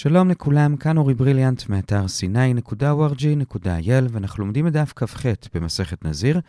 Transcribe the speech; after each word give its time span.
שלום 0.00 0.30
לכולם, 0.30 0.76
כאן 0.76 0.96
אורי 0.96 1.14
בריליאנט 1.14 1.68
מאתר 1.68 2.04
c9.org.il 2.04 4.04
ואנחנו 4.10 4.44
לומדים 4.44 4.66
את 4.66 4.72
דף 4.72 4.92
כ"ח 4.96 5.26
במסכת 5.54 6.04
נזיר. 6.04 6.40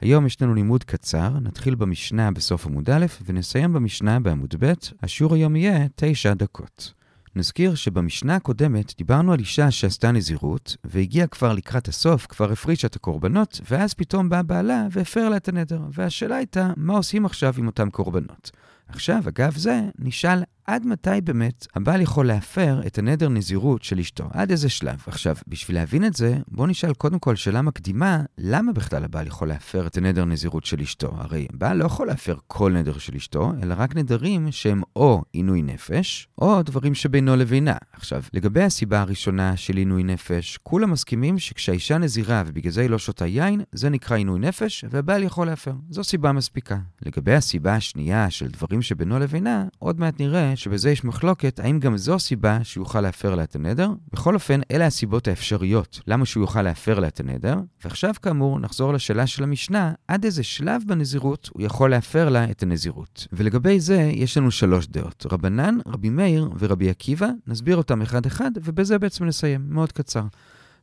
היום 0.00 0.26
יש 0.26 0.42
לנו 0.42 0.54
לימוד 0.54 0.84
קצר, 0.84 1.30
נתחיל 1.40 1.74
במשנה 1.74 2.30
בסוף 2.30 2.66
עמוד 2.66 2.90
א' 2.90 3.06
ונסיים 3.26 3.72
במשנה 3.72 4.20
בעמוד 4.20 4.54
ב', 4.58 4.72
השיעור 5.02 5.34
היום 5.34 5.56
יהיה 5.56 5.86
9 5.94 6.34
דקות. 6.34 6.92
נזכיר 7.36 7.74
שבמשנה 7.74 8.36
הקודמת 8.36 8.94
דיברנו 8.98 9.32
על 9.32 9.38
אישה 9.38 9.70
שעשתה 9.70 10.12
נזירות, 10.12 10.76
והגיעה 10.84 11.26
כבר 11.26 11.52
לקראת 11.52 11.88
הסוף, 11.88 12.26
כבר 12.26 12.52
הפרישה 12.52 12.86
את 12.86 12.96
הקורבנות, 12.96 13.60
ואז 13.70 13.94
פתאום 13.94 14.28
בא 14.28 14.42
בעלה 14.42 14.86
והפר 14.90 15.28
לה 15.28 15.36
את 15.36 15.48
הנדר. 15.48 15.80
והשאלה 15.92 16.36
הייתה, 16.36 16.72
מה 16.76 16.96
עושים 16.96 17.26
עכשיו 17.26 17.54
עם 17.58 17.66
אותם 17.66 17.90
קורבנות? 17.90 18.50
עכשיו, 18.88 19.22
אגב 19.28 19.56
זה, 19.56 19.80
נשאל 19.98 20.42
עד 20.68 20.86
מתי 20.86 21.20
באמת 21.24 21.66
הבעל 21.74 22.00
יכול 22.00 22.26
להפר 22.26 22.80
את 22.86 22.98
הנדר 22.98 23.28
נזירות 23.28 23.82
של 23.82 23.98
אשתו? 23.98 24.28
עד 24.32 24.50
איזה 24.50 24.68
שלב? 24.68 25.04
עכשיו, 25.06 25.36
בשביל 25.48 25.76
להבין 25.76 26.04
את 26.04 26.14
זה, 26.14 26.36
בואו 26.48 26.66
נשאל 26.66 26.94
קודם 26.94 27.18
כל 27.18 27.36
שאלה 27.36 27.62
מקדימה, 27.62 28.22
למה 28.38 28.72
בכלל 28.72 29.04
הבעל 29.04 29.26
יכול 29.26 29.48
להפר 29.48 29.86
את 29.86 29.96
הנדר 29.96 30.24
נזירות 30.24 30.64
של 30.64 30.80
אשתו? 30.80 31.12
הרי 31.16 31.46
בעל 31.52 31.76
לא 31.76 31.84
יכול 31.84 32.06
להפר 32.06 32.36
כל 32.46 32.72
נדר 32.72 32.98
של 32.98 33.14
אשתו, 33.14 33.52
אלא 33.62 33.74
רק 33.78 33.96
נדרים 33.96 34.52
שהם 34.52 34.82
או 34.96 35.22
עינוי 35.32 35.62
נפש, 35.62 36.28
או 36.38 36.62
דברים 36.62 36.94
שבינו 36.94 37.36
לבינה. 37.36 37.76
עכשיו, 37.92 38.22
לגבי 38.32 38.62
הסיבה 38.62 39.00
הראשונה 39.00 39.56
של 39.56 39.76
עינוי 39.76 40.02
נפש, 40.02 40.58
כולם 40.62 40.90
מסכימים 40.90 41.38
שכשהאישה 41.38 41.98
נזירה 41.98 42.42
ובגלל 42.46 42.72
זה 42.72 42.80
היא 42.80 42.90
לא 42.90 42.98
שותה 42.98 43.26
יין, 43.26 43.60
זה 43.72 43.88
נקרא 43.88 44.16
עינוי 44.16 44.40
נפש, 44.40 44.84
והבעל 44.90 45.22
יכול 45.22 45.46
להפר. 45.46 45.72
זו 45.90 46.04
סיבה 46.04 46.32
מספיקה. 46.32 46.78
לגבי 47.06 47.34
הסיבה 47.34 47.74
השנייה 47.74 48.30
של 48.30 48.48
דברים 48.48 48.77
שבינו 48.82 49.18
לבינה, 49.18 49.64
עוד 49.78 50.00
מעט 50.00 50.20
נראה 50.20 50.56
שבזה 50.56 50.90
יש 50.90 51.04
מחלוקת 51.04 51.60
האם 51.60 51.80
גם 51.80 51.96
זו 51.96 52.18
סיבה 52.18 52.58
שהוא 52.62 52.82
יוכל 52.82 53.00
להפר 53.00 53.34
לה 53.34 53.42
את 53.42 53.56
הנדר. 53.56 53.90
בכל 54.12 54.34
אופן, 54.34 54.60
אלה 54.70 54.86
הסיבות 54.86 55.28
האפשריות 55.28 56.00
למה 56.06 56.26
שהוא 56.26 56.42
יוכל 56.42 56.62
להפר 56.62 56.98
לה 56.98 57.08
את 57.08 57.20
הנדר. 57.20 57.56
ועכשיו, 57.84 58.14
כאמור, 58.22 58.60
נחזור 58.60 58.92
לשאלה 58.92 59.26
של 59.26 59.42
המשנה, 59.42 59.92
עד 60.08 60.24
איזה 60.24 60.42
שלב 60.42 60.82
בנזירות 60.86 61.50
הוא 61.52 61.62
יכול 61.62 61.90
להפר 61.90 62.28
לה 62.28 62.50
את 62.50 62.62
הנזירות. 62.62 63.26
ולגבי 63.32 63.80
זה, 63.80 64.10
יש 64.14 64.36
לנו 64.36 64.50
שלוש 64.50 64.86
דעות. 64.86 65.26
רבנן, 65.32 65.78
רבי 65.86 66.10
מאיר 66.10 66.50
ורבי 66.58 66.90
עקיבא, 66.90 67.28
נסביר 67.46 67.76
אותם 67.76 68.02
אחד-אחד, 68.02 68.50
ובזה 68.64 68.98
בעצם 68.98 69.24
נסיים. 69.24 69.68
מאוד 69.68 69.92
קצר. 69.92 70.22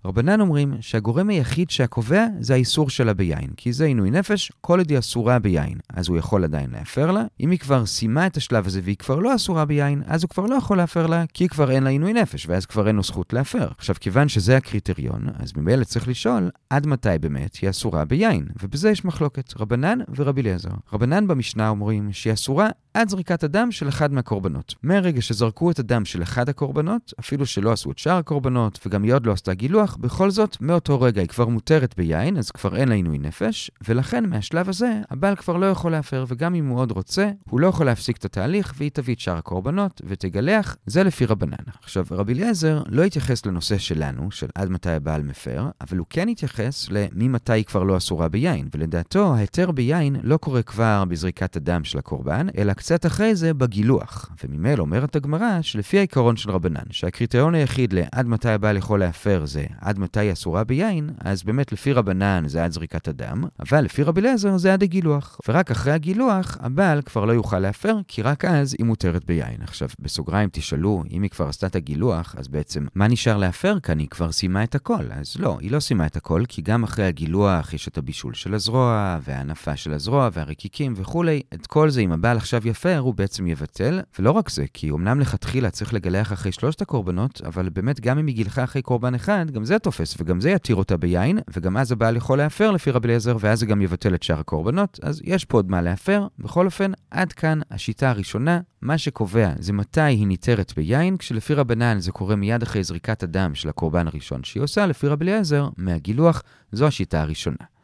רבנן 0.05 0.41
אומרים 0.41 0.73
שהגורם 0.81 1.29
היחיד 1.29 1.69
שהקובע 1.69 2.25
זה 2.39 2.53
האיסור 2.53 2.89
שלה 2.89 3.13
ביין, 3.13 3.49
כי 3.57 3.73
זה 3.73 3.85
עינוי 3.85 4.11
נפש, 4.11 4.51
כל 4.61 4.79
עוד 4.79 4.89
היא 4.89 4.99
אסורה 4.99 5.39
ביין, 5.39 5.77
אז 5.89 6.07
הוא 6.07 6.17
יכול 6.17 6.43
עדיין 6.43 6.69
להפר 6.71 7.11
לה. 7.11 7.23
אם 7.39 7.51
היא 7.51 7.59
כבר 7.59 7.85
סיימה 7.85 8.27
את 8.27 8.37
השלב 8.37 8.67
הזה 8.67 8.79
והיא 8.83 8.97
כבר 8.97 9.15
לא 9.15 9.35
אסורה 9.35 9.65
ביין, 9.65 10.03
אז 10.05 10.23
הוא 10.23 10.29
כבר 10.29 10.45
לא 10.45 10.55
יכול 10.55 10.77
להפר 10.77 11.07
לה, 11.07 11.23
כי 11.33 11.47
כבר 11.47 11.71
אין 11.71 11.83
לה 11.83 11.89
עינוי 11.89 12.13
נפש, 12.13 12.45
ואז 12.49 12.65
כבר 12.65 12.87
אין 12.87 12.95
לו 12.95 13.03
זכות 13.03 13.33
להפר. 13.33 13.67
עכשיו, 13.77 13.95
כיוון 13.99 14.27
שזה 14.27 14.57
הקריטריון, 14.57 15.27
אז 15.39 15.53
ממילא 15.57 15.83
צריך 15.83 16.07
לשאול 16.07 16.49
עד 16.69 16.87
מתי 16.87 17.09
באמת 17.21 17.55
היא 17.55 17.69
אסורה 17.69 18.05
ביין, 18.05 18.47
ובזה 18.63 18.89
יש 18.89 19.05
מחלוקת, 19.05 19.53
רבנן 19.59 19.99
ורבי 20.15 20.41
אליעזר. 20.41 20.69
רבנן 20.93 21.27
במשנה 21.27 21.69
אומרים 21.69 22.13
שהיא 22.13 22.33
אסורה 22.33 22.69
עד 22.93 23.09
זריקת 23.09 23.43
הדם 23.43 23.71
של 23.71 23.89
אחד 23.89 24.13
מהקורבנות. 24.13 24.75
מהרגע 24.83 25.21
שזרקו 25.21 25.71
את 25.71 25.79
הדם 25.79 26.05
של 26.05 26.23
אחד 26.23 26.49
הקורבנות, 26.49 27.13
אפילו 27.19 27.45
שלא 27.45 27.71
עשו 27.71 27.91
את 27.91 27.97
שאר 27.97 28.17
הקורבנות, 28.17 28.79
וגם 28.85 29.03
היא 29.03 29.13
עוד 29.13 29.25
לא 29.25 29.31
עשתה 29.31 29.53
גילוח, 29.53 29.94
בכל 29.97 30.31
זאת, 30.31 30.57
מאותו 30.61 31.01
רגע 31.01 31.21
היא 31.21 31.29
כבר 31.29 31.47
מותרת 31.47 31.95
ביין, 31.97 32.37
אז 32.37 32.51
כבר 32.51 32.75
אין 32.75 32.89
לה 32.89 32.95
עינוי 32.95 33.17
נפש, 33.17 33.71
ולכן 33.87 34.29
מהשלב 34.29 34.69
הזה, 34.69 35.01
הבעל 35.09 35.35
כבר 35.35 35.57
לא 35.57 35.65
יכול 35.65 35.91
להפר, 35.91 36.25
וגם 36.27 36.55
אם 36.55 36.67
הוא 36.67 36.79
עוד 36.79 36.91
רוצה, 36.91 37.29
הוא 37.49 37.59
לא 37.59 37.67
יכול 37.67 37.85
להפסיק 37.85 38.17
את 38.17 38.25
התהליך, 38.25 38.73
והיא 38.77 38.91
תביא 38.93 39.15
את 39.15 39.19
שאר 39.19 39.37
הקורבנות 39.37 40.01
ותגלח, 40.05 40.75
זה 40.85 41.03
לפי 41.03 41.25
רבנן. 41.25 41.63
עכשיו, 41.83 42.05
רבי 42.11 42.33
אליעזר 42.33 42.83
לא 42.87 43.03
התייחס 43.03 43.45
לנושא 43.45 43.77
שלנו, 43.77 44.31
של 44.31 44.47
עד 44.55 44.69
מתי 44.69 44.89
הבעל 44.89 45.23
מפר, 45.23 45.69
אבל 45.81 45.97
הוא 45.97 46.07
כן 46.09 46.27
התייחס 46.27 46.87
לממתי 46.89 47.53
היא 47.53 47.65
כבר 47.65 47.83
לא 47.83 47.97
אסורה 47.97 48.27
ביין, 48.27 48.67
ולדעתו, 48.75 49.35
ההיתר 49.35 49.71
ביין 49.71 50.15
לא 50.23 50.37
קורה 50.37 50.61
כבר 50.61 51.03
בזריקת 51.07 51.55
הדם 51.55 51.83
של 51.83 51.97
הקורבן, 51.97 52.47
אלא 52.57 52.73
קצת 52.73 53.05
אחרי 53.05 53.35
זה 53.35 53.53
בגילוח. 53.53 54.29
וממילא 54.43 54.81
אומרת 54.81 55.15
הגמרא 55.15 55.61
שלפי 55.61 55.97
העיקרון 55.97 56.37
של 56.37 56.51
רבנן, 56.51 56.83
שהקריטריון 56.91 57.55
היחיד 57.55 57.93
לעד 57.93 58.27
מתי 58.27 58.49
הבעל 58.49 58.77
יכול 58.77 58.99
להפר 58.99 59.45
זה 59.45 59.65
עד 59.81 59.99
מתי 59.99 60.19
היא 60.19 60.33
אסורה 60.33 60.63
ביין, 60.63 61.09
אז 61.19 61.43
באמת 61.43 61.71
לפי 61.71 61.93
רבנן 61.93 62.43
זה 62.47 62.63
עד 62.63 62.71
זריקת 62.71 63.07
הדם, 63.07 63.43
אבל 63.59 63.81
לפי 63.81 64.03
רבי 64.03 64.21
אליעזר 64.21 64.57
זה 64.57 64.73
עד 64.73 64.83
הגילוח. 64.83 65.39
ורק 65.47 65.71
אחרי 65.71 65.93
הגילוח, 65.93 66.57
הבעל 66.61 67.01
כבר 67.01 67.25
לא 67.25 67.33
יוכל 67.33 67.59
להפר, 67.59 67.97
כי 68.07 68.21
רק 68.21 68.45
אז 68.45 68.75
היא 68.77 68.85
מותרת 68.85 69.25
ביין. 69.25 69.61
עכשיו, 69.61 69.89
בסוגריים 69.99 70.49
תשאלו, 70.51 71.03
אם 71.11 71.21
היא 71.21 71.29
כבר 71.29 71.47
עשתה 71.47 71.67
את 71.67 71.75
הגילוח, 71.75 72.35
אז 72.37 72.47
בעצם 72.47 72.85
מה 72.95 73.07
נשאר 73.07 73.37
להפר 73.37 73.79
כאן? 73.79 73.99
היא 73.99 74.07
כבר 74.07 74.31
סיימה 74.31 74.63
את 74.63 74.75
הכל. 74.75 75.05
אז 75.11 75.35
לא, 75.39 75.57
היא 75.61 75.71
לא 75.71 75.79
סיימה 75.79 76.05
את 76.05 76.15
הכל, 76.15 76.43
כי 76.47 76.61
גם 76.61 76.83
אחרי 76.83 77.05
הגילוח 77.05 77.73
יש 77.73 77.87
את 77.87 77.97
הבישול 77.97 78.33
של 78.33 78.53
הזרוע, 78.53 79.17
וההנפה 79.23 79.75
של 79.75 79.93
הזרוע, 79.93 80.29
והרקיקים 80.33 80.93
וכולי. 80.97 81.41
את 81.53 81.67
כל 81.67 81.89
זה, 81.89 82.01
אם 82.01 82.11
הבעל 82.11 82.37
עכשיו 82.37 82.67
יפר, 82.67 82.97
הוא 82.97 83.15
בעצם 83.15 83.47
יבטל. 83.47 84.01
ולא 84.19 84.31
רק 84.31 84.49
זה, 84.49 84.65
כי 84.73 84.89
אמנם 84.89 85.19
לכתחילה 85.19 85.69
צריך 85.69 85.93
לגלח 85.93 86.33
אחרי 86.33 86.51
שלושת 86.51 86.81
הקורבנות, 86.81 87.41
אבל 87.45 87.69
באמת 87.69 87.99
גם 87.99 88.19
אם 88.19 88.27
היא 88.27 88.35
גילחה 88.35 88.63
אחרי 88.63 88.81
קורבן 88.81 89.15
אחד, 89.15 89.51
גם 89.51 89.64
זה 89.65 89.79
תופס, 89.79 90.15
וגם 90.19 90.41
זה 90.41 90.49
יתיר 90.49 90.75
אותה 90.75 90.97
ביין, 90.97 91.39
וגם 91.53 91.77
אז 91.77 91.91
הבעל 91.91 92.15
יכול 92.15 92.37
להפר 92.37 92.71
לפי 92.71 92.91
רבי 92.91 93.07
אליעזר, 93.07 93.37
ואז 93.39 93.59
זה 93.59 93.65
גם 93.65 93.81
יבטל 93.81 94.15
את 94.15 94.23
שאר 94.23 94.39
הקורבנות, 94.39 94.99
אז 95.03 95.21
יש 95.23 95.45
פה 95.45 95.57
עוד 95.57 95.71
מה 95.71 95.81
להפר. 95.81 96.27
בכל 96.39 96.65
אופן, 96.65 96.91
עד 97.11 97.33
כאן 97.33 97.59
השיטה 97.71 98.09
הראשונה, 98.09 98.59
מה 98.81 98.97
שקובע 98.97 99.51
זה 99.59 99.73
מתי 99.73 100.01
היא 100.01 100.27
ניתרת 100.27 100.73
ביין, 100.75 101.17
כשלפי 101.17 101.53
רבנן 101.53 101.99
זה 101.99 102.11
קורה 102.11 102.35
מיד 102.35 102.63
אחרי 102.63 102.83
זריקת 102.83 103.23
הדם 103.23 103.55
של 103.55 103.69
הקורבן 103.69 104.07
הראשון 104.07 104.43
שהיא 104.43 104.63
עושה, 104.63 104.85
לפי 104.85 105.07
רבי 105.07 105.25
אליעזר, 105.25 105.69
מהגילוח, 105.77 106.43
זו 106.71 106.87
השיטה 106.87 107.21
הראשונה. 107.21 107.74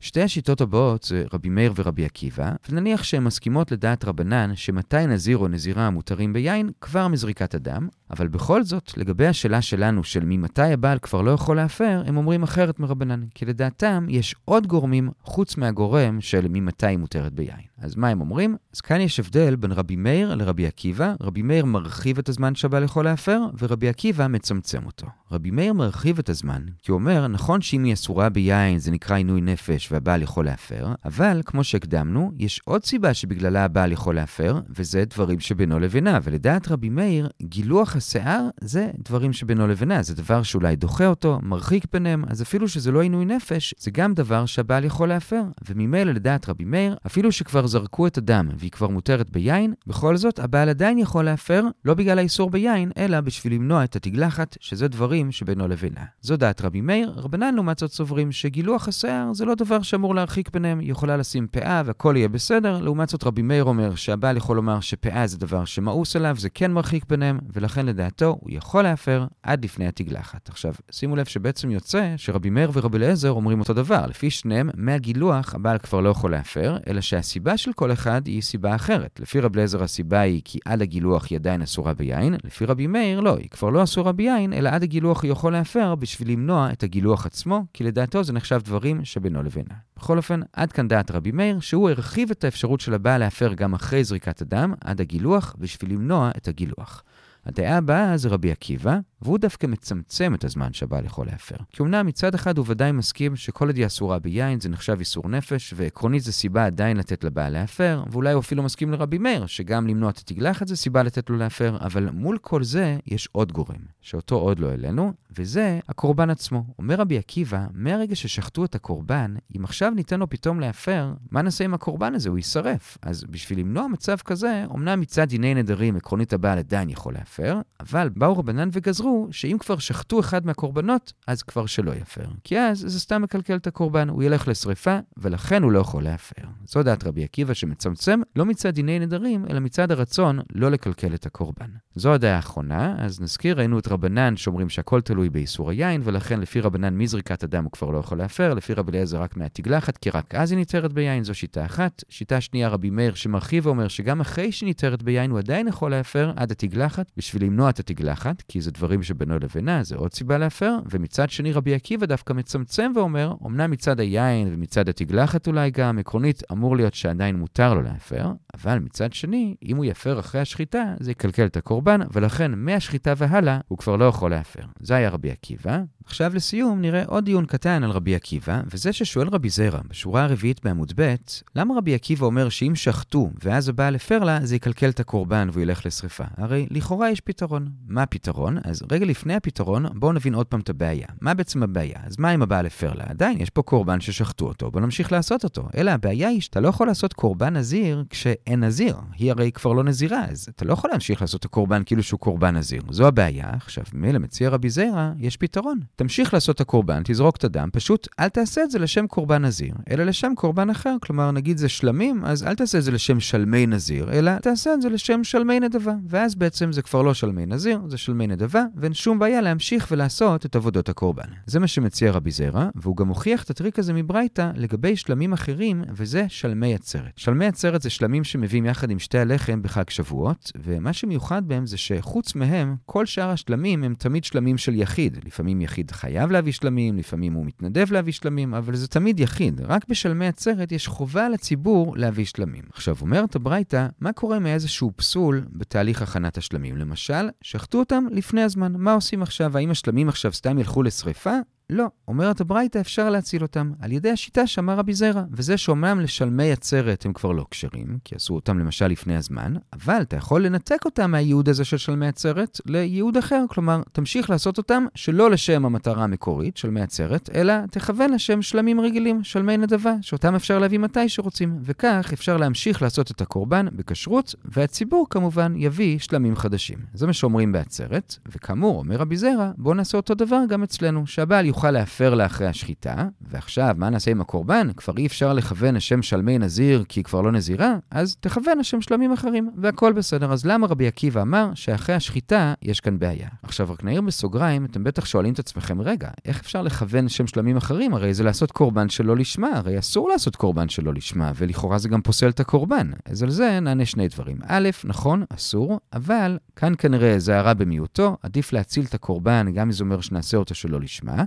שתי 0.00 0.22
השיטות 0.22 0.60
הבאות 0.60 1.02
זה 1.02 1.24
רבי 1.32 1.48
מאיר 1.48 1.72
ורבי 1.76 2.04
עקיבא, 2.04 2.52
ונניח 2.68 3.02
שהן 3.02 3.24
מסכימות 3.24 3.72
לדעת 3.72 4.04
רבנן 4.04 4.56
שמתי 4.56 5.06
נזיר 5.06 5.38
או 5.38 5.48
נזירה 5.48 5.90
מותרים 5.90 6.32
ביין 6.32 6.70
כבר 6.80 7.08
מזריקת 7.08 7.54
הדם, 7.54 7.88
אבל 8.10 8.28
בכל 8.28 8.62
זאת, 8.62 8.98
לגבי 8.98 9.26
השאלה 9.26 9.62
שלנו 9.62 10.04
של 10.04 10.24
ממתי 10.24 10.62
הבעל 10.62 10.98
כבר 10.98 11.22
לא 11.22 11.30
יכול 11.30 11.56
להפר, 11.56 12.02
הם 12.06 12.16
אומרים 12.16 12.42
אחרת 12.42 12.80
מרבנן, 12.80 13.24
כי 13.34 13.44
לדעתם 13.46 14.06
יש 14.08 14.34
עוד 14.44 14.66
גורמים 14.66 15.10
חוץ 15.22 15.56
מהגורם 15.56 16.20
של 16.20 16.46
ממתי 16.48 16.96
מותרת 16.96 17.32
ביין. 17.32 17.67
אז 17.80 17.96
מה 17.96 18.08
הם 18.08 18.20
אומרים? 18.20 18.56
אז 18.74 18.80
כאן 18.80 19.00
יש 19.00 19.20
הבדל 19.20 19.56
בין 19.56 19.72
רבי 19.72 19.96
מאיר 19.96 20.34
לרבי 20.34 20.66
עקיבא. 20.66 21.14
רבי 21.20 21.42
מאיר 21.42 21.64
מרחיב 21.64 22.18
את 22.18 22.28
הזמן 22.28 22.54
שהבעל 22.54 22.84
יכול 22.84 23.04
להפר, 23.04 23.40
ורבי 23.58 23.88
עקיבא 23.88 24.26
מצמצם 24.26 24.86
אותו. 24.86 25.06
רבי 25.32 25.50
מאיר 25.50 25.72
מרחיב 25.72 26.18
את 26.18 26.28
הזמן, 26.28 26.62
כי 26.82 26.90
הוא 26.90 26.98
אומר, 26.98 27.26
נכון 27.26 27.60
שאם 27.60 27.84
היא 27.84 27.92
אסורה 27.92 28.28
ביין 28.28 28.78
זה 28.78 28.90
נקרא 28.90 29.16
עינוי 29.16 29.40
נפש 29.40 29.92
והבעל 29.92 30.22
יכול 30.22 30.44
להפר, 30.44 30.94
אבל 31.04 31.42
כמו 31.44 31.64
שהקדמנו, 31.64 32.32
יש 32.36 32.60
עוד 32.64 32.84
סיבה 32.84 33.14
שבגללה 33.14 33.64
הבעל 33.64 33.92
יכול 33.92 34.14
להפר, 34.14 34.60
וזה 34.70 35.04
דברים 35.04 35.40
שבינו 35.40 35.78
לבינה. 35.78 36.18
ולדעת 36.22 36.68
רבי 36.68 36.88
מאיר, 36.88 37.28
גילוח 37.42 37.96
השיער 37.96 38.48
זה 38.60 38.90
דברים 38.98 39.32
שבינו 39.32 39.66
לבינה, 39.66 40.02
זה 40.02 40.14
דבר 40.14 40.42
שאולי 40.42 40.76
דוחה 40.76 41.06
אותו, 41.06 41.38
מרחיק 41.42 41.84
ביניהם, 41.92 42.24
אז 42.28 42.42
אפילו 42.42 42.68
שזה 42.68 42.92
לא 42.92 43.02
עינוי 43.02 43.24
נפש, 43.24 43.74
זה 43.78 43.90
גם 43.90 44.14
דבר 44.14 44.46
שהבעל 44.46 44.84
יכול 44.84 45.08
להפר. 45.08 45.42
וממילא 45.68 46.12
לדעת 46.12 46.48
רבי 46.48 46.64
מאיר, 46.64 46.96
אפילו 47.06 47.32
שכבר 47.32 47.66
זרקו 47.68 48.06
את 48.06 48.18
הדם 48.18 48.48
והיא 48.56 48.70
כבר 48.70 48.88
מותרת 48.88 49.30
ביין, 49.30 49.74
בכל 49.86 50.16
זאת 50.16 50.38
הבעל 50.38 50.68
עדיין 50.68 50.98
יכול 50.98 51.24
להפר, 51.24 51.64
לא 51.84 51.94
בגלל 51.94 52.18
האיסור 52.18 52.50
ביין, 52.50 52.90
אלא 52.96 53.20
בשביל 53.20 53.52
למנוע 53.54 53.84
את 53.84 53.96
התגלחת, 53.96 54.56
שזה 54.60 54.88
דברים 54.88 55.32
שבינו 55.32 55.68
לבינה. 55.68 56.04
זו 56.20 56.36
דעת 56.36 56.60
רבי 56.60 56.80
מאיר, 56.80 57.12
רבנן 57.16 57.54
לעומת 57.54 57.78
זאת 57.78 57.92
סוברים 57.92 58.32
שגילוח 58.32 58.88
השיער 58.88 59.32
זה 59.32 59.44
לא 59.44 59.54
דבר 59.54 59.82
שאמור 59.82 60.14
להרחיק 60.14 60.50
ביניהם, 60.50 60.78
היא 60.78 60.90
יכולה 60.90 61.16
לשים 61.16 61.46
פאה 61.46 61.82
והכל 61.84 62.14
יהיה 62.16 62.28
בסדר, 62.28 62.80
לעומת 62.80 63.08
זאת 63.08 63.24
רבי 63.24 63.42
מאיר 63.42 63.64
אומר 63.64 63.94
שהבעל 63.94 64.36
יכול 64.36 64.56
לומר 64.56 64.80
שפאה 64.80 65.26
זה 65.26 65.38
דבר 65.38 65.64
שמאוס 65.64 66.16
עליו, 66.16 66.36
זה 66.38 66.50
כן 66.50 66.72
מרחיק 66.72 67.04
ביניהם, 67.08 67.38
ולכן 67.52 67.86
לדעתו 67.86 68.38
הוא 68.40 68.50
יכול 68.52 68.82
להפר 68.82 69.26
עד 69.42 69.64
לפני 69.64 69.86
התגלחת. 69.86 70.48
עכשיו, 70.48 70.74
שימו 70.90 71.16
לב 71.16 71.26
שבעצם 71.26 71.70
יוצא 71.70 72.14
שרבי 72.16 72.50
מאיר 72.50 72.70
ורבי 72.72 72.98
אליעזר 72.98 73.30
אומרים 73.30 73.60
אותו 73.60 73.74
דבר, 73.74 74.06
לפי 74.06 74.30
שניהם, 74.30 74.70
מהגילוח 74.74 75.54
הבעל 75.54 75.78
כבר 75.78 76.00
לא 76.00 76.08
יכול 76.08 76.30
להפר, 76.30 76.76
אלא 76.86 77.00
שהסיבה 77.00 77.56
של 77.58 77.72
כל 77.72 77.92
אחד 77.92 78.26
היא 78.26 78.42
סיבה 78.42 78.74
אחרת. 78.74 79.20
לפי 79.20 79.40
רבי 79.40 79.56
אליעזר 79.56 79.82
הסיבה 79.82 80.20
היא 80.20 80.42
כי 80.44 80.58
עד 80.64 80.82
הגילוח 80.82 81.26
היא 81.30 81.38
עדיין 81.38 81.62
אסורה 81.62 81.94
ביין, 81.94 82.34
לפי 82.44 82.64
רבי 82.64 82.86
מאיר 82.86 83.20
לא, 83.20 83.36
היא 83.36 83.48
כבר 83.50 83.70
לא 83.70 83.82
אסורה 83.82 84.12
ביין, 84.12 84.52
אלא 84.52 84.68
עד 84.68 84.82
הגילוח 84.82 85.22
היא 85.22 85.32
יכול 85.32 85.52
להפר 85.52 85.94
בשביל 85.94 86.30
למנוע 86.30 86.72
את 86.72 86.82
הגילוח 86.82 87.26
עצמו, 87.26 87.64
כי 87.72 87.84
לדעתו 87.84 88.24
זה 88.24 88.32
נחשב 88.32 88.60
דברים 88.64 89.04
שבינו 89.04 89.42
לבינה. 89.42 89.74
בכל 89.96 90.16
אופן, 90.16 90.40
עד 90.52 90.72
כאן 90.72 90.88
דעת 90.88 91.10
רבי 91.10 91.30
מאיר, 91.30 91.60
שהוא 91.60 91.90
הרחיב 91.90 92.30
את 92.30 92.44
האפשרות 92.44 92.80
של 92.80 92.94
הבעל 92.94 93.20
להפר 93.20 93.54
גם 93.54 93.74
אחרי 93.74 94.04
זריקת 94.04 94.42
הדם, 94.42 94.74
עד 94.80 95.00
הגילוח, 95.00 95.56
בשביל 95.58 95.92
למנוע 95.92 96.30
את 96.36 96.48
הגילוח. 96.48 97.02
הדעה 97.46 97.76
הבאה 97.76 98.16
זה 98.16 98.28
רבי 98.28 98.50
עקיבא, 98.50 98.98
והוא 99.22 99.38
דווקא 99.38 99.66
מצמצם 99.66 100.34
את 100.34 100.44
הזמן 100.44 100.72
שהבעל 100.72 101.04
יכול 101.04 101.26
להפר. 101.26 101.56
כי 101.72 101.82
אמנם 101.82 102.06
מצד 102.06 102.34
אחד 102.34 102.58
הוא 102.58 102.66
ודאי 102.68 102.92
מסכים 102.92 103.36
שכל 103.36 103.66
עוד 103.66 103.76
היא 103.76 103.86
אסורה 103.86 104.18
ביין 104.18 104.60
זה 104.60 104.68
נחשב 104.68 104.96
איסור 104.98 105.28
נפש, 105.28 105.74
ועקרונית 105.76 106.22
זה 106.22 106.32
סיבה 106.32 106.66
עדיין 106.66 106.96
לתת 106.96 107.24
לבעל 107.24 107.52
להפר, 107.52 108.02
ואולי 108.10 108.32
הוא 108.32 108.40
אפילו 108.40 108.62
מסכים 108.62 108.92
לרבי 108.92 109.18
מאיר, 109.18 109.46
שגם 109.46 109.86
למנוע 109.86 110.10
את 110.10 110.18
התגלחת 110.18 110.68
זה 110.68 110.76
סיבה 110.76 111.02
לתת 111.02 111.30
לו 111.30 111.36
להפר, 111.36 111.76
אבל 111.80 112.10
מול 112.10 112.38
כל 112.38 112.64
זה 112.64 112.98
יש 113.06 113.28
עוד 113.32 113.52
גורם, 113.52 113.80
שאותו 114.00 114.34
עוד 114.34 114.58
לא 114.58 114.68
העלינו, 114.68 115.12
וזה 115.38 115.80
הקורבן 115.88 116.30
עצמו. 116.30 116.64
אומר 116.78 116.94
רבי 116.94 117.18
עקיבא, 117.18 117.66
מהרגע 117.72 118.16
ששחטו 118.16 118.64
את 118.64 118.74
הקורבן, 118.74 119.34
אם 119.56 119.64
עכשיו 119.64 119.92
ניתן 119.96 120.20
לו 120.20 120.30
פתאום 120.30 120.60
להפר, 120.60 121.12
מה 121.30 121.42
נעשה 121.42 121.64
עם 121.64 121.74
הקורבן 121.74 122.14
הזה? 122.14 122.28
הוא 122.28 122.38
יישרף. 122.38 122.98
אז 123.02 123.24
בשביל 123.30 123.58
למנוע 123.58 123.86
מצב 123.86 124.16
כזה, 124.16 124.64
אמנם 124.74 125.00
מצד 125.00 125.28
דיני 125.28 125.54
נדרים 125.54 125.96
עקרונית 125.96 126.32
הבעל 126.32 126.58
עדיין 126.58 126.90
יכול 126.90 127.14
להפר, 127.14 127.60
אבל 127.80 128.08
באו 128.08 128.38
רבנן 128.38 128.68
וגזרו 128.72 129.07
שאם 129.30 129.56
כבר 129.60 129.78
שחטו 129.78 130.20
אחד 130.20 130.46
מהקורבנות, 130.46 131.12
אז 131.26 131.42
כבר 131.42 131.66
שלא 131.66 131.92
יפר. 131.92 132.24
כי 132.44 132.58
אז 132.58 132.78
זה 132.78 133.00
סתם 133.00 133.22
מקלקל 133.22 133.56
את 133.56 133.66
הקורבן, 133.66 134.08
הוא 134.08 134.22
ילך 134.22 134.48
לשריפה, 134.48 134.98
ולכן 135.16 135.62
הוא 135.62 135.72
לא 135.72 135.78
יכול 135.78 136.02
להפר. 136.02 136.42
זו 136.66 136.82
דעת 136.82 137.04
רבי 137.04 137.24
עקיבא 137.24 137.54
שמצמצם 137.54 138.20
לא 138.36 138.44
מצד 138.46 138.74
דיני 138.74 138.98
נדרים, 138.98 139.44
אלא 139.50 139.60
מצד 139.60 139.92
הרצון 139.92 140.38
לא 140.52 140.70
לקלקל 140.70 141.14
את 141.14 141.26
הקורבן. 141.26 141.70
זו 141.94 142.12
הדעה 142.12 142.36
האחרונה, 142.36 142.94
אז 142.98 143.20
נזכיר, 143.20 143.58
ראינו 143.58 143.78
את 143.78 143.88
רבנן 143.88 144.36
שאומרים 144.36 144.68
שהכל 144.68 145.00
תלוי 145.00 145.30
באיסור 145.30 145.70
היין, 145.70 146.00
ולכן 146.04 146.40
לפי 146.40 146.60
רבנן 146.60 146.98
מזריקת 146.98 147.42
הדם 147.42 147.64
הוא 147.64 147.72
כבר 147.72 147.90
לא 147.90 147.98
יכול 147.98 148.18
להפר, 148.18 148.54
לפי 148.54 148.74
רבי 148.74 148.92
אליעזר 148.92 149.22
רק 149.22 149.36
מהתגלחת, 149.36 149.96
כי 149.96 150.10
רק 150.10 150.34
אז 150.34 150.50
היא 150.50 150.58
ניתרת 150.58 150.92
ביין, 150.92 151.24
זו 151.24 151.34
שיטה 151.34 151.64
אחת. 151.64 152.04
שיטה 152.08 152.40
שנייה, 152.40 152.68
רבי 152.68 152.90
מאיר 152.90 153.14
שמרחיב 153.14 153.66
ואומר 153.66 153.88
שגם 153.88 154.20
אחרי 154.20 154.52
שהיא 154.52 154.66
ניתרת 154.66 155.02
ביין 155.02 155.30
הוא 155.30 155.38
עדיין 155.38 155.68
יכול 155.68 155.90
להפר 155.90 156.32
עד 156.36 156.50
התגלחת, 156.50 157.10
בשביל 157.16 157.44
למנוע 157.44 157.70
את 157.70 157.78
התגלחת, 157.78 158.42
כי 158.48 158.60
זה 158.60 158.70
דברים 158.70 158.97
שבינו 159.02 159.38
לבינה, 159.38 159.82
זה 159.82 159.96
עוד 159.96 160.14
סיבה 160.14 160.38
להפר. 160.38 160.78
ומצד 160.90 161.30
שני, 161.30 161.52
רבי 161.52 161.74
עקיבא 161.74 162.06
דווקא 162.06 162.32
מצמצם 162.32 162.92
ואומר, 162.94 163.34
אמנם 163.46 163.70
מצד 163.70 164.00
היין 164.00 164.48
ומצד 164.54 164.88
התגלחת 164.88 165.46
אולי 165.46 165.70
גם, 165.70 165.98
עקרונית 165.98 166.42
אמור 166.52 166.76
להיות 166.76 166.94
שעדיין 166.94 167.36
מותר 167.36 167.74
לו 167.74 167.82
להפר, 167.82 168.32
אבל 168.54 168.78
מצד 168.78 169.12
שני, 169.12 169.54
אם 169.62 169.76
הוא 169.76 169.84
יפר 169.84 170.20
אחרי 170.20 170.40
השחיטה, 170.40 170.94
זה 171.00 171.10
יקלקל 171.10 171.46
את 171.46 171.56
הקורבן, 171.56 172.00
ולכן 172.12 172.52
מהשחיטה 172.54 173.12
והלאה 173.16 173.60
הוא 173.68 173.78
כבר 173.78 173.96
לא 173.96 174.04
יכול 174.04 174.30
להפר. 174.30 174.62
זה 174.80 174.94
היה 174.94 175.10
רבי 175.10 175.30
עקיבא. 175.30 175.80
עכשיו 176.04 176.32
לסיום 176.34 176.80
נראה 176.80 177.04
עוד 177.06 177.24
דיון 177.24 177.46
קטן 177.46 177.84
על 177.84 177.90
רבי 177.90 178.14
עקיבא, 178.14 178.60
וזה 178.72 178.92
ששואל 178.92 179.28
רבי 179.28 179.48
זרע, 179.48 179.80
בשורה 179.88 180.24
הרביעית 180.24 180.64
בעמוד 180.64 180.92
ב', 180.96 181.14
למה 181.56 181.74
רבי 181.76 181.94
עקיבא 181.94 182.26
אומר 182.26 182.48
שאם 182.48 182.72
שחטו 182.74 183.30
ואז 183.44 183.68
הבעל 183.68 183.94
הפר 183.94 184.18
לה, 184.18 184.38
זה 184.42 184.56
יקלקל 184.56 184.88
את 184.88 185.00
הקורבן 185.00 185.48
והוא 185.52 185.62
ילך 185.62 185.86
לשרפה? 185.86 186.24
הרי 186.36 186.66
לכאורה 186.70 187.10
יש 187.10 187.20
פתרון. 187.20 187.68
מה 187.86 188.02
הפתרון? 188.02 188.58
אז 188.64 188.82
רגע 188.90 189.06
לפני 189.06 189.34
הפתרון, 189.34 189.86
בואו 189.94 190.12
נבין 190.12 190.34
עוד 190.34 190.46
פעם 190.46 190.60
את 190.60 190.70
הבעיה. 190.70 191.06
מה 191.20 191.34
בעצם 191.34 191.62
הבעיה? 191.62 191.98
אז 192.04 192.18
מה 192.18 192.34
אם 192.34 192.42
הבעל 192.42 192.66
הפר 192.66 192.92
לה? 192.94 193.04
עדיין 193.08 193.40
יש 193.40 193.50
פה 193.50 193.62
קורבן 193.62 194.00
ששחטו 194.00 194.46
אותו, 194.46 194.70
בואו 194.70 194.84
נמשיך 194.84 195.12
לעשות 195.12 195.44
אותו. 195.44 195.68
אלא 195.76 195.90
הבעיה 195.90 196.28
היא 196.28 196.40
שאתה 196.40 196.60
לא 196.60 196.68
יכול 196.68 196.86
לעשות 196.86 197.12
קורבן 197.12 197.56
נזיר 197.56 198.04
כשאין 198.10 198.64
נזיר. 198.64 198.96
היא 199.16 199.30
הרי 199.30 199.52
כבר 199.52 199.72
לא 199.72 199.84
נזירה, 199.84 200.24
אז 200.24 200.48
אתה 200.56 200.64
לא 200.64 200.72
יכול 200.72 200.90
להמשיך 200.90 201.20
לעשות 201.20 201.40
את 201.40 201.44
הקורבן 201.44 201.82
כאילו 201.86 202.02
שהוא 202.02 202.20
קורבן 202.20 202.56
נזיר. 202.56 202.82
זו 202.90 203.06
הבעיה. 203.06 203.50
עכשיו, 203.50 203.84
מילא 203.92 204.18
מציע 204.18 204.48
רבי 204.48 204.70
זרע, 204.70 205.12
יש 205.18 205.36
פתרון. 205.36 205.78
תמשיך 205.96 206.34
לעשות 206.34 206.56
את 206.56 206.60
הקורבן, 206.60 207.02
תזרוק 207.04 207.36
את 207.36 207.44
הדם, 207.44 207.68
פשוט 207.72 208.08
אל 208.20 208.28
תעשה 208.28 208.62
את 208.62 208.70
זה 208.70 208.78
לשם 208.78 209.06
קורבן 209.06 209.44
נזיר, 209.44 209.74
אלא 209.90 210.04
לשם 210.04 210.32
קורבן 210.36 210.70
אחר. 210.70 210.96
כלומר, 211.02 211.30
נגיד 211.30 211.58
זה 211.58 211.68
שלמים, 211.68 212.24
אז 212.24 212.44
אל 212.44 212.54
תעשה 212.54 212.78
את 212.78 212.82
זה 212.82 212.90
לשם 212.90 213.20
שלמי 213.20 213.66
נזיר, 213.66 214.12
אלא 214.12 214.38
תעשה 214.38 214.74
את 214.74 214.82
זה 214.82 214.88
לשם 214.88 215.24
שלמי 215.24 215.60
נדבה. 215.60 215.94
ואז 216.08 216.34
בעצם 216.34 216.72
זה 216.72 216.82
כבר 216.82 217.02
לא 217.02 217.14
שלמי 217.14 217.46
נזיר, 217.46 217.80
זה 217.88 217.98
שלמי 217.98 218.26
נדבה, 218.26 218.64
ואין 218.78 218.94
שום 218.94 219.18
בעיה 219.18 219.40
להמשיך 219.40 219.88
ולעשות 219.90 220.46
את 220.46 220.56
עבודות 220.56 220.88
הקורבן. 220.88 221.28
זה 221.46 221.60
מה 221.60 221.66
שמציע 221.66 222.10
רבי 222.10 222.30
זרע, 222.30 222.68
והוא 222.74 222.96
גם 222.96 223.08
הוכיח 223.08 223.42
את 223.42 223.50
הטריק 223.50 223.78
הזה 223.78 223.92
מברייתא 223.92 224.50
לגבי 224.54 224.96
שלמים 224.96 225.32
אחרים, 225.32 225.84
וזה 225.92 226.24
שלמי 226.28 226.74
עצרת. 226.74 227.12
שלמי 227.16 227.46
עצרת 227.46 227.82
זה 227.82 227.90
שלמים 227.90 228.24
שמביאים 228.24 228.66
יחד 228.66 228.90
עם 228.90 228.98
שתי 228.98 229.18
הלחם 229.18 229.62
בחג 229.62 229.90
שבועות, 229.90 230.52
ומה 230.64 230.92
שמיוחד 230.92 231.48
בהם 231.48 231.66
זה 231.66 231.76
שחוץ 231.76 232.34
מהם, 232.34 232.76
כל 232.86 233.06
שאר 233.06 233.30
השלמים 233.30 233.84
הם 233.84 233.94
תמיד 233.94 234.24
שלמים 234.24 234.58
של 234.58 234.74
יחיד. 234.74 235.18
לפעמים 235.24 235.60
יחיד 235.60 235.90
חייב 235.90 236.30
להביא 236.30 236.52
שלמים, 236.52 236.96
לפעמים 236.96 237.32
הוא 237.32 237.46
מתנדב 237.46 237.92
להביא 237.92 238.12
שלמים, 238.12 238.54
אבל 238.54 238.76
זה 238.76 238.88
תמיד 238.88 239.20
יחיד. 239.20 239.60
רק 239.60 239.88
בשלמי 239.88 240.26
עצרת 240.26 240.72
יש 240.72 240.88
חובה 240.88 241.28
לציבור 241.28 241.96
להביא 241.96 242.24
שלמים. 242.24 242.64
עכשיו, 242.72 242.96
אומרת 243.00 243.36
הברייתא, 243.36 243.86
מה 244.00 244.12
קורה 244.12 244.38
מאיזשהו 244.38 244.92
פסול 244.96 245.44
בתהליך 245.52 246.02
הכנת 246.02 246.38
השלמים? 246.38 246.76
למשל, 246.76 247.28
שחטו 247.42 247.78
אותם 247.78 248.04
לפני 248.10 248.42
הזמן. 248.42 248.67
מה 248.68 248.92
עושים 248.94 249.22
עכשיו? 249.22 249.56
האם 249.56 249.70
השלמים 249.70 250.08
עכשיו 250.08 250.32
סתם 250.32 250.58
ילכו 250.58 250.82
לשריפה? 250.82 251.34
לא, 251.72 251.86
אומרת 252.08 252.40
הברייתא 252.40 252.78
אפשר 252.78 253.10
להציל 253.10 253.42
אותם. 253.42 253.72
על 253.80 253.92
ידי 253.92 254.10
השיטה 254.10 254.46
שאמר 254.46 254.74
רבי 254.74 254.94
זרע, 254.94 255.22
וזה 255.32 255.56
שאומנם 255.56 256.00
לשלמי 256.00 256.52
עצרת 256.52 257.06
הם 257.06 257.12
כבר 257.12 257.32
לא 257.32 257.46
כשרים, 257.50 257.98
כי 258.04 258.14
עשו 258.14 258.34
אותם 258.34 258.58
למשל 258.58 258.86
לפני 258.86 259.16
הזמן, 259.16 259.54
אבל 259.72 260.02
אתה 260.02 260.16
יכול 260.16 260.46
לנתק 260.46 260.84
אותם 260.84 261.10
מהייעוד 261.10 261.48
הזה 261.48 261.64
של 261.64 261.76
שלמי 261.76 262.08
עצרת 262.08 262.60
לייעוד 262.66 263.16
אחר, 263.16 263.44
כלומר, 263.48 263.82
תמשיך 263.92 264.30
לעשות 264.30 264.58
אותם 264.58 264.86
שלא 264.94 265.30
לשם 265.30 265.66
המטרה 265.66 266.04
המקורית, 266.04 266.56
שלמי 266.56 266.80
עצרת, 266.80 267.30
אלא 267.34 267.54
תכוון 267.70 268.12
לשם 268.12 268.42
שלמים 268.42 268.80
רגילים, 268.80 269.24
שלמי 269.24 269.56
נדבה, 269.56 269.94
שאותם 270.00 270.34
אפשר 270.34 270.58
להביא 270.58 270.78
מתי 270.78 271.08
שרוצים, 271.08 271.58
וכך 271.62 272.10
אפשר 272.12 272.36
להמשיך 272.36 272.82
לעשות 272.82 273.10
את 273.10 273.20
הקורבן 273.20 273.66
בכשרות, 273.72 274.34
והציבור 274.44 275.06
כמובן 275.10 275.54
יביא 275.56 275.98
שלמים 275.98 276.36
חדשים. 276.36 276.78
זה 276.94 277.06
מה 277.06 277.12
שאומרים 277.12 277.52
בעצרת, 277.52 278.16
וכאמור, 278.26 278.78
אומר 278.78 278.96
רבי 278.96 279.16
זרע, 279.16 279.50
בואו 279.56 279.74
נעשה 279.74 279.96
אותו 279.96 280.14
דבר 280.14 280.40
גם 280.48 280.62
אצלנו, 280.62 281.06
שהבעל 281.06 281.46
יוכל 281.58 281.70
להפר 281.70 282.14
לה 282.14 282.26
אחרי 282.26 282.46
השחיטה, 282.46 283.08
ועכשיו, 283.20 283.74
מה 283.78 283.90
נעשה 283.90 284.10
עם 284.10 284.20
הקורבן? 284.20 284.72
כבר 284.76 284.94
אי 284.96 285.06
אפשר 285.06 285.32
לכוון 285.32 285.74
לשם 285.74 286.02
שלמי 286.02 286.38
נזיר 286.38 286.84
כי 286.88 287.00
היא 287.00 287.04
כבר 287.04 287.20
לא 287.20 287.32
נזירה, 287.32 287.76
אז 287.90 288.16
תכוון 288.20 288.58
לשם 288.58 288.80
שלמים 288.80 289.12
אחרים, 289.12 289.50
והכל 289.56 289.92
בסדר. 289.92 290.32
אז 290.32 290.46
למה 290.46 290.66
רבי 290.66 290.86
עקיבא 290.86 291.22
אמר 291.22 291.50
שאחרי 291.54 291.94
השחיטה 291.94 292.54
יש 292.62 292.80
כאן 292.80 292.98
בעיה? 292.98 293.28
עכשיו, 293.42 293.72
רק 293.72 293.84
נעיר 293.84 294.00
בסוגריים, 294.00 294.64
אתם 294.64 294.84
בטח 294.84 295.04
שואלים 295.04 295.32
את 295.32 295.38
עצמכם, 295.38 295.80
רגע, 295.80 296.10
איך 296.24 296.40
אפשר 296.40 296.62
לכוון 296.62 297.04
לשם 297.04 297.26
שלמים 297.26 297.56
אחרים? 297.56 297.94
הרי 297.94 298.14
זה 298.14 298.24
לעשות 298.24 298.52
קורבן 298.52 298.88
שלא 298.88 299.16
לשמה, 299.16 299.50
הרי 299.54 299.78
אסור 299.78 300.08
לעשות 300.08 300.36
קורבן 300.36 300.68
שלא 300.68 300.94
לשמה, 300.94 301.32
ולכאורה 301.34 301.78
זה 301.78 301.88
גם 301.88 302.02
פוסל 302.02 302.28
את 302.28 302.40
הקורבן. 302.40 302.90
אז 303.04 303.22
על 303.22 303.30
זה 303.30 303.60
נענה 303.60 303.84
שני 303.84 304.08
דברים. 304.08 304.36
א', 304.46 304.68
נכון, 304.84 305.24
אסור, 305.34 305.80
אבל 305.92 306.38
כאן 306.56 306.72
כנראה 306.78 307.18
זה 307.18 307.38
הרע 307.38 307.54
במיעוטו, 307.54 308.16
עדיף 308.22 308.52
להציל 308.52 308.84
את 308.84 308.94
הקורבן, 308.94 309.52
גם 309.54 309.66
אם 309.66 309.72
זה 309.72 309.84
אומר 309.84 310.00
שנעשה 310.00 310.36
אותו 310.36 310.54
שלא 310.54 310.80
לשמה. 310.80 311.24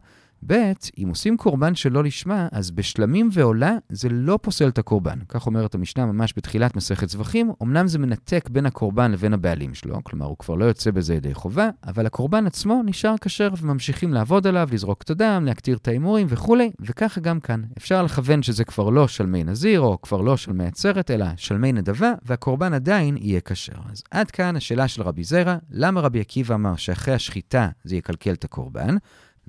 ב', 0.47 0.71
אם 0.97 1.09
עושים 1.09 1.37
קורבן 1.37 1.75
שלא 1.75 2.03
לשמה, 2.03 2.47
אז 2.51 2.71
בשלמים 2.71 3.29
ועולה 3.33 3.77
זה 3.89 4.09
לא 4.09 4.39
פוסל 4.41 4.67
את 4.67 4.77
הקורבן. 4.77 5.19
כך 5.29 5.45
אומרת 5.45 5.75
המשנה 5.75 6.05
ממש 6.05 6.33
בתחילת 6.37 6.75
מסכת 6.75 7.09
זבחים, 7.09 7.51
אמנם 7.63 7.87
זה 7.87 7.99
מנתק 7.99 8.49
בין 8.49 8.65
הקורבן 8.65 9.11
לבין 9.11 9.33
הבעלים 9.33 9.73
שלו, 9.73 10.03
כלומר 10.03 10.25
הוא 10.25 10.37
כבר 10.37 10.55
לא 10.55 10.65
יוצא 10.65 10.91
בזה 10.91 11.15
ידי 11.15 11.33
חובה, 11.33 11.69
אבל 11.87 12.05
הקורבן 12.05 12.47
עצמו 12.47 12.81
נשאר 12.85 13.15
כשר 13.21 13.49
וממשיכים 13.61 14.13
לעבוד 14.13 14.47
עליו, 14.47 14.69
לזרוק 14.71 15.01
את 15.01 15.09
הדם, 15.09 15.43
להקטיר 15.45 15.77
את 15.77 15.87
ההימורים 15.87 16.27
וכולי, 16.29 16.71
וככה 16.79 17.21
גם 17.21 17.39
כאן. 17.39 17.61
אפשר 17.77 18.03
לכוון 18.03 18.43
שזה 18.43 18.63
כבר 18.63 18.89
לא 18.89 19.07
שלמי 19.07 19.43
נזיר, 19.43 19.81
או 19.81 20.01
כבר 20.01 20.21
לא 20.21 20.37
שלמי 20.37 20.65
עצרת, 20.65 21.11
אלא 21.11 21.25
שלמי 21.37 21.71
נדבה, 21.71 22.13
והקורבן 22.25 22.73
עדיין 22.73 23.17
יהיה 23.17 23.41
כשר. 23.41 23.73
אז 23.91 24.03
עד 24.11 24.31
כאן 24.31 24.55
השאלה 24.55 24.87
של 24.87 25.01
רבי 25.01 25.23
זרע, 25.23 25.57
למה 25.71 26.01
רבי 26.01 26.19
עקיבא 26.19 26.55
אמר 26.55 26.75
שאחרי 26.75 27.13
השחיטה 27.13 27.69
זה 27.83 27.95
יקלקל 27.95 28.33
את 28.33 28.43
הקורבן? 28.43 28.95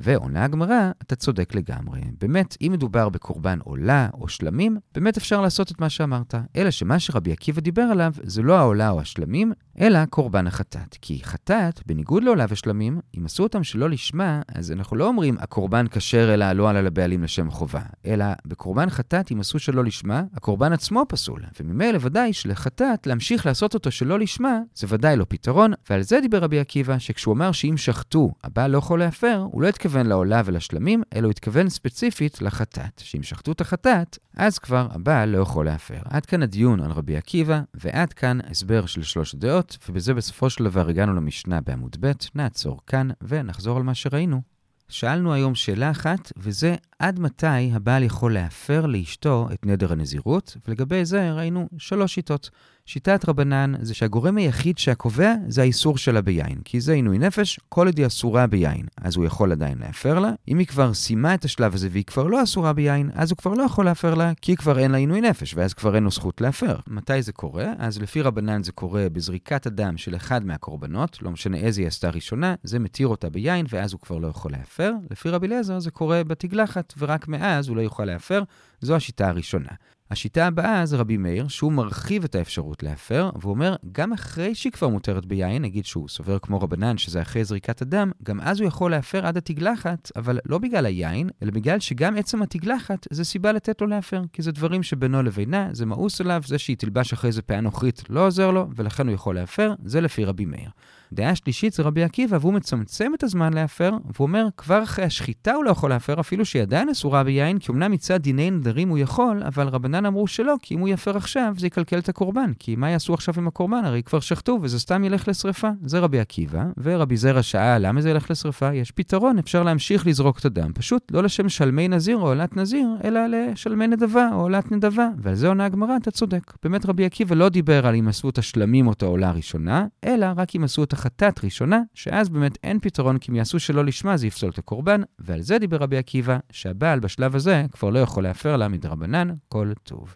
ועונה 0.03 0.45
הגמרא, 0.45 0.91
אתה 1.03 1.17
צודק 1.17 1.55
לגמרי. 1.55 2.01
באמת, 2.21 2.57
אם 2.61 2.73
מדובר 2.73 3.09
בקורבן 3.09 3.59
עולה 3.65 4.09
או 4.15 4.29
שלמים, 4.29 4.79
באמת 4.95 5.17
אפשר 5.17 5.41
לעשות 5.41 5.71
את 5.71 5.81
מה 5.81 5.89
שאמרת. 5.89 6.35
אלא 6.57 6.71
שמה 6.71 6.99
שרבי 6.99 7.33
עקיבא 7.33 7.61
דיבר 7.61 7.83
עליו, 7.83 8.13
זה 8.23 8.43
לא 8.43 8.59
העולה 8.59 8.91
או 8.91 9.01
השלמים, 9.01 9.53
אלא 9.81 10.05
קורבן 10.05 10.47
החטאת. 10.47 10.99
כי 11.03 11.21
חטאת, 11.23 11.81
בניגוד 11.87 12.25
לעולה 12.25 12.47
ושלמים, 12.49 13.01
אם 13.19 13.25
עשו 13.25 13.43
אותם 13.43 13.65
שלא 13.65 13.91
לשמה, 13.91 14.43
אז 14.49 14.73
אנחנו 14.73 14.97
לא 14.97 15.09
אומרים 15.09 15.37
הקורבן 15.41 15.87
כשר 15.91 16.35
אלא 16.35 16.53
לא 16.53 16.71
עלה 16.71 16.83
לבעלים 16.83 17.23
לשם 17.23 17.51
חובה. 17.51 17.83
אלא 18.07 18.25
בקורבן 18.47 18.91
חטאת, 18.91 19.33
אם 19.33 19.41
עשו 19.41 19.59
שלא 19.59 19.85
לשמה, 19.85 20.23
הקורבן 20.35 20.73
עצמו 20.73 21.05
פסול. 21.09 21.43
וממילא 21.61 21.99
ודאי 22.01 22.33
שלחטאת, 22.33 23.07
להמשיך 23.07 23.47
לעשות 23.47 23.75
אותו 23.75 23.91
שלא 23.91 24.19
לשמה, 24.19 24.61
זה 24.75 24.87
ודאי 24.91 25.17
לא 25.17 25.27
פתרון. 25.29 25.73
ועל 25.91 26.03
זה 26.03 26.21
דיבר 26.21 26.39
רבי 26.39 26.61
עקיבא, 26.61 26.99
שכשהוא 26.99 27.35
אמר 27.35 27.53
שאם 27.53 27.77
שחטו, 27.77 28.33
הבעל 28.45 28.71
לא 28.71 28.79
יכול 28.79 28.99
להפר, 28.99 29.47
הוא 29.53 29.63
לא 29.63 29.69
התכוון 29.69 29.92
לעולה 29.97 30.43
ולשלמים, 30.45 31.03
אלא 31.15 31.25
הוא 31.25 31.31
התכוון 31.31 31.69
ספציפית 31.69 32.43
לחטאת. 32.43 32.99
שאם 32.99 33.23
שחטו 33.23 33.53
את 33.53 33.61
החטאת, 33.61 34.19
אז 34.37 34.59
כבר 34.59 34.89
הבעל 34.91 35.29
לא 35.29 35.39
יכול 35.39 35.65
להפר. 35.65 36.01
עד 36.05 36.27
כאן 36.27 36.43
הדיון 36.43 36.81
על 36.81 36.91
רבי 36.91 37.17
עקיבא, 37.17 37.61
ועד 37.75 38.13
כאן 38.13 38.39
הסבר 38.51 38.87
של 38.87 39.03
שלוש 39.03 39.35
דעות, 39.35 39.79
ובזה 39.89 40.15
בסופו 40.15 40.51
של 40.51 40.65
דבר 40.65 40.89
הגענו 40.89 41.15
למשנה 41.15 41.61
בעמוד 41.61 41.97
ב', 42.01 42.13
נעצור 42.35 42.81
כאן 42.87 43.09
ונחזור 43.23 43.77
על 43.77 43.83
מה 43.83 43.95
שראינו. 43.95 44.53
שאלנו 44.89 45.33
היום 45.33 45.55
שאלה 45.55 45.91
אחת, 45.91 46.33
וזה 46.37 46.75
עד 46.99 47.21
מתי 47.21 47.73
הבעל 47.73 48.03
יכול 48.03 48.35
להפר 48.35 48.87
לאשתו 48.87 49.49
את 49.53 49.67
נדר 49.67 49.93
הנזירות, 49.93 50.57
ולגבי 50.69 51.05
זה 51.05 51.33
ראינו 51.33 51.69
שלוש 51.79 52.15
שיטות. 52.15 52.51
שיטת 52.87 53.29
רבנן 53.29 53.73
זה 53.81 53.95
שהגורם 53.95 54.37
היחיד 54.37 54.79
שהקובע 54.79 55.35
זה 55.49 55.63
האיסור 55.63 55.99
שלה 55.99 56.23
ביין, 56.23 56.59
כי 56.65 56.81
זה 56.81 56.93
עינוי 56.93 57.19
נפש, 57.19 57.61
כל 57.69 57.87
עוד 57.87 57.99
היא 57.99 58.07
אסורה 58.07 58.47
ביין, 58.47 58.87
אז 58.97 59.17
הוא 59.17 59.25
יכול 59.25 59.53
עדיין 59.53 59.79
להפר 59.79 60.19
לה. 60.19 60.33
אם 60.49 60.59
היא 60.59 60.67
כבר 60.67 60.95
סיימה 60.95 61.35
את 61.35 61.45
השלב 61.45 61.75
הזה 61.75 61.89
והיא 61.91 62.05
כבר 62.05 62.27
לא 62.27 62.43
אסורה 62.43 62.73
ביין, 62.73 63.11
אז 63.15 63.31
הוא 63.31 63.37
כבר 63.37 63.55
לא 63.55 63.63
יכול 63.63 63.85
להפר 63.85 64.15
לה, 64.15 64.33
כי 64.41 64.57
כבר 64.57 64.79
אין 64.79 64.91
לה 64.91 64.99
עינוי 64.99 65.21
נפש, 65.21 65.55
ואז 65.55 65.75
כבר 65.75 65.95
אין 65.95 66.05
לו 66.05 66.11
זכות 66.11 66.41
להפר. 66.41 66.77
מתי 66.87 67.23
זה 67.23 67.33
קורה? 67.33 67.73
אז 67.79 68.03
לפי 68.03 68.23
רבנן 68.23 68.63
זה 68.63 68.73
קורה 68.73 69.09
בזריקת 69.13 69.67
הדם 69.67 69.97
של 69.97 70.17
אחד 70.17 70.45
מהקורבנות, 70.45 71.23
לא 71.23 71.31
משנה 71.31 71.57
איזה 71.57 71.81
היא 71.81 71.89
עשתה 71.89 72.11
ראשונה, 72.11 72.55
זה 72.63 72.79
מתיר 72.79 73.09
אותה 73.09 73.31
ביין, 73.31 73.67
ואז 73.71 73.93
הוא 73.93 74.01
כבר 74.01 74.19
לא 74.19 74.29
יכול 74.29 74.53
להפר. 74.53 74.93
לפי 75.11 75.29
רבי 75.29 75.47
אליעזר 75.47 75.79
זה 75.79 75.91
קורה 75.91 76.25
בתגלחת, 76.25 76.95
ורק 76.99 77.29
מאז 77.29 77.69
הוא 77.69 77.77
לא 77.77 77.83
יוכל 77.83 78.05
להפר. 78.05 78.43
זו 78.81 78.97
השיטה 78.97 79.29
הראשונה. 79.29 79.71
השיטה 80.13 80.47
הבאה 80.47 80.87
זה 80.87 80.97
רבי 80.97 81.17
מאיר, 81.17 81.49
שהוא 81.49 81.73
מרחיב 81.73 82.25
את 82.25 82.35
האפשרות 82.35 82.83
להפר, 82.83 83.31
והוא 83.41 83.51
אומר, 83.51 83.77
גם 83.93 84.13
אחרי 84.13 84.55
שהיא 84.55 84.73
כבר 84.73 84.89
מותרת 84.89 85.27
ביין, 85.27 85.63
נגיד 85.63 85.85
שהוא 85.85 86.09
סובר 86.09 86.39
כמו 86.39 86.61
רבנן, 86.61 86.99
שזה 86.99 87.23
אחרי 87.23 87.45
זריקת 87.45 87.83
הדם, 87.83 88.11
גם 88.23 88.41
אז 88.41 88.61
הוא 88.61 88.69
יכול 88.69 88.91
להפר 88.91 89.27
עד 89.27 89.37
התגלחת, 89.37 90.11
אבל 90.17 90.39
לא 90.47 90.59
בגלל 90.59 90.87
היין, 90.87 91.31
אלא 91.43 91.51
בגלל 91.51 91.81
שגם 91.81 92.17
עצם 92.17 92.43
התגלחת 92.43 93.07
זה 93.11 93.25
סיבה 93.25 93.53
לתת 93.53 93.81
לו 93.81 93.87
להפר, 93.87 94.23
כי 94.33 94.43
זה 94.43 94.53
דברים 94.53 94.83
שבינו 94.83 95.23
לבינה, 95.23 95.69
זה 95.73 95.87
מאוס 95.87 96.21
עליו, 96.21 96.43
זה 96.47 96.59
שהיא 96.59 96.77
תלבש 96.77 97.13
אחרי 97.13 97.33
זה 97.33 97.43
פאה 97.43 97.61
נוכרית 97.61 98.03
לא 98.09 98.27
עוזר 98.27 98.51
לו, 98.51 98.69
ולכן 98.77 99.07
הוא 99.07 99.15
יכול 99.15 99.35
להפר, 99.35 99.75
זה 99.85 100.01
לפי 100.01 100.25
רבי 100.25 100.45
מאיר. 100.45 100.71
דעה 101.13 101.35
שלישית 101.35 101.73
זה 101.73 101.83
רבי 101.83 102.03
עקיבא, 102.03 102.39
והוא 102.41 102.55
מצמצם 102.55 103.13
את 103.15 103.23
הזמן 103.23 103.53
להפר, 103.53 103.91
והוא 104.15 104.27
אומר, 104.27 104.47
כבר 104.57 104.83
אחרי 104.83 105.05
השחיטה 105.05 105.55
הוא 105.55 105.65
לא 105.65 105.71
יכול 105.71 105.91
להפר, 105.91 106.21
אפילו 106.21 106.45
שהיא 106.45 106.63
עדיין 106.63 106.89
אסורה 106.89 107.25
ביין, 107.25 107.59
כי 107.59 107.73
אמנם 107.73 107.93
מצד 107.93 108.23
דיני 108.23 108.51
נדרים 108.51 108.89
הוא 108.89 108.99
יכול, 108.99 109.43
אבל 109.47 109.69
רבנן 109.69 110.07
אמרו 110.07 110.27
שלא, 110.27 110.55
כי 110.63 110.75
אם 110.75 110.81
הוא 110.81 110.89
יפר 110.89 111.17
עכשיו, 111.17 111.55
זה 111.59 111.67
יקלקל 111.67 111.99
את 111.99 112.09
הקורבן. 112.09 112.53
כי 112.59 112.77
מה 112.77 112.91
יעשו 112.91 113.15
עכשיו 113.15 113.35
עם 113.37 113.49
הקורבן? 113.49 113.85
הרי 113.85 114.03
כבר 114.03 114.21
שחטו, 114.21 114.59
וזה 114.63 114.81
סתם 114.81 115.05
ילך 115.05 115.29
לשרפה. 115.29 115.69
זה 115.85 115.99
רבי 115.99 116.21
עקיבא, 116.21 116.65
ורבי 116.83 117.17
זרע 117.17 117.43
שאל, 117.43 117.87
למה 117.87 118.01
זה 118.01 118.11
ילך 118.11 118.31
לשרפה? 118.31 118.75
יש 118.75 118.91
פתרון, 118.91 119.39
אפשר 119.39 119.63
להמשיך 119.63 120.07
לזרוק 120.07 120.39
את 120.39 120.45
הדם, 120.45 120.73
פשוט 120.75 121.13
לא 121.13 121.23
לשם 121.23 121.49
שלמי 121.49 121.89
נזיר 121.89 122.17
או 122.17 122.27
עולת 122.27 122.57
נזיר, 122.57 122.87
אלא 123.05 123.21
לשלמי 123.27 123.87
נדבה 123.87 124.29
או 124.33 124.41
עולת 124.41 124.73
נדבה. 124.73 125.09
ועל 125.19 125.35
זה 125.35 125.49
עונה 125.49 125.65
הגמרא, 125.65 125.97
אתה 125.97 126.11
צודק. 126.11 126.53
באמת 126.63 126.87
רבי 126.87 127.05
עקיבא 127.05 127.35
לא 127.35 127.49
דיבר 127.49 127.87
על 127.87 127.95
אם 127.95 128.09
עשו 128.09 128.29
את 128.29 128.39
השלמים 128.39 128.87
או 128.87 128.93
את 128.93 129.03
העולה 129.03 129.29
הראשונה, 129.29 129.87
אלא 130.05 130.27
רק 130.37 130.57
אם 130.57 130.65
עשו 130.65 130.85
את 130.85 130.93
החטאת 131.03 131.45
ראשונה, 131.45 131.81
שאז 131.95 132.29
באמת 132.29 132.59
אין 132.65 132.81
פתרון, 132.81 133.19
כי 133.19 133.31
אם 133.31 133.37
יעשו 133.37 133.61
שלא 133.61 133.85
לשמה 133.85 134.17
זה 134.17 134.27
יפסול 134.27 134.51
את 134.51 134.59
הקורבן, 134.59 135.01
ועל 135.19 135.41
זה 135.41 135.59
דיבר 135.59 135.77
רבי 135.77 135.97
עקיבא, 135.97 136.39
שהבעל 136.53 137.01
בשלב 137.01 137.37
הזה 137.37 137.65
כבר 137.73 137.91
לא 137.91 137.99
יכול 137.99 138.23
להפר 138.23 138.57
לה 138.57 138.69
מדרבנן 138.69 139.29
כל 139.49 139.73
טוב. 139.83 140.09